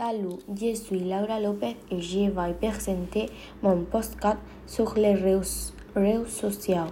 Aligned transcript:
Salut, 0.00 0.38
je 0.58 0.72
suis 0.74 1.00
Laura 1.00 1.38
Lopez 1.38 1.76
et 1.90 2.00
je 2.00 2.30
vais 2.30 2.54
présenter 2.54 3.26
mon 3.62 3.82
podcast 3.82 4.38
sur 4.66 4.94
les 4.94 5.12
réseaux, 5.12 6.24
sociaux. 6.26 6.88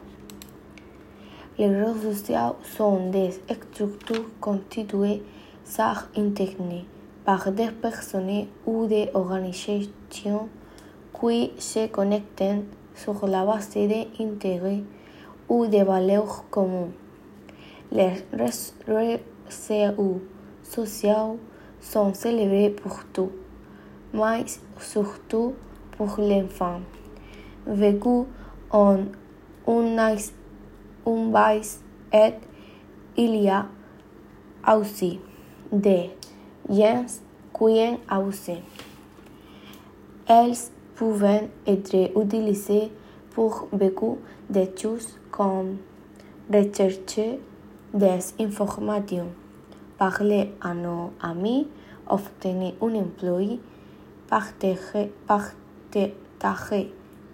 Les 1.56 1.68
réseaux 1.68 2.12
sociaux 2.12 2.56
sont 2.76 3.08
des 3.08 3.30
structures 3.30 4.28
constituées 4.42 5.22
Internet 6.18 6.84
par 7.24 7.50
des 7.50 7.70
personnes 7.70 8.48
ou 8.66 8.86
des 8.86 9.08
organisations 9.14 10.50
qui 11.18 11.52
se 11.56 11.86
connectent 11.86 12.62
sur 12.94 13.26
la 13.26 13.46
base 13.46 13.70
d'intérêts 13.70 14.82
ou 15.48 15.66
de 15.66 15.82
valeurs 15.82 16.44
communes. 16.50 16.92
Les 17.90 18.12
réseaux 18.86 20.20
sociaux 20.62 21.38
sont 21.80 22.14
célébrés 22.14 22.70
pour 22.70 23.04
tout, 23.12 23.30
mais 24.12 24.44
surtout 24.78 25.54
pour 25.96 26.16
l'enfant. 26.18 26.80
Vécu 27.66 28.24
en 28.70 28.98
un, 29.66 30.16
un 31.06 31.32
país 31.32 31.80
et 32.12 32.32
il 33.16 33.36
y 33.42 33.48
a 33.48 33.66
aussi 34.76 35.20
des 35.72 36.10
gens 36.70 37.04
qui 37.56 37.80
abusent. 38.08 38.62
Elles 40.26 40.56
peuvent 40.94 41.48
être 41.66 42.20
utilisées 42.20 42.90
pour 43.30 43.68
beaucoup 43.72 44.18
de 44.50 44.66
choses 44.76 45.18
comme 45.30 45.76
rechercher 46.52 47.40
des 47.92 48.18
informations, 48.40 49.28
parler 49.98 50.54
à 50.60 50.72
nos 50.74 51.12
amis, 51.20 51.66
obtenir 52.08 52.74
un 52.80 52.94
emploi, 52.94 53.58
partager, 54.28 55.10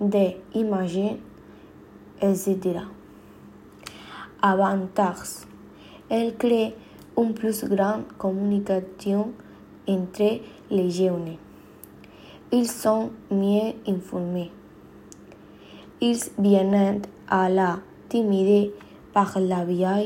des 0.01 0.37
images, 0.55 1.17
etc. 2.21 2.81
Avantages. 4.43 5.47
Elle 6.09 6.37
crée 6.37 6.75
une 7.17 7.35
plus 7.35 7.65
grande 7.65 8.05
communication 8.19 9.33
entre 9.87 10.41
les 10.71 10.91
jeunes. 10.91 11.37
Ils 12.51 12.69
sont 12.69 13.11
mieux 13.31 13.73
informés. 13.87 14.51
Ils 16.01 16.21
viennent 16.39 17.03
à 17.29 17.49
la 17.49 17.79
timidité 18.09 18.75
par 19.13 19.39
la 19.39 19.65
via 19.65 20.03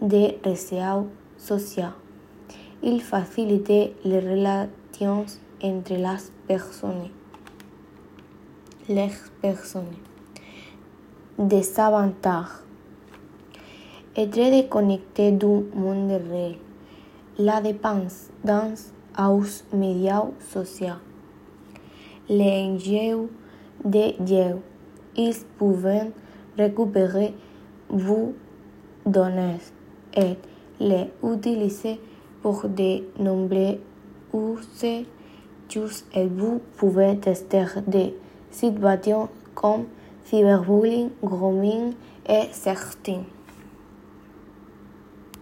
des 0.00 0.38
réseaux 0.44 1.08
sociaux. 1.36 1.94
Ils 2.82 3.00
facilitent 3.00 3.94
les 4.04 4.20
relations 4.20 5.24
entre 5.62 5.94
les 5.94 6.16
personnes. 6.46 7.08
Les 8.88 9.10
personnes. 9.40 9.96
Desavantages. 11.38 12.62
Être 14.16 14.50
déconnecté 14.50 15.32
du 15.32 15.46
monde 15.74 16.20
réel. 16.30 16.56
La 17.38 17.60
dépendance 17.60 18.30
aux 19.18 19.76
médias 19.76 20.26
sociaux. 20.52 21.00
L'enjeu 22.28 23.28
de 23.84 24.12
jeu. 24.26 24.60
Ils 25.16 25.34
peuvent 25.58 26.12
récupérer 26.56 27.34
vos 27.88 28.34
données 29.06 29.58
et 30.16 30.36
les 30.84 31.10
utiliser 31.22 31.98
pour 32.42 32.68
de 32.68 33.02
nombreux 33.18 33.78
usos 34.32 35.06
et 36.14 36.26
vous 36.26 36.60
pouvez 36.76 37.16
tester 37.18 37.64
des 37.86 38.14
situations 38.50 39.28
comme 39.54 39.86
cyberbullying, 40.26 41.10
grooming 41.22 41.94
et 42.28 42.48
certains. 42.52 43.22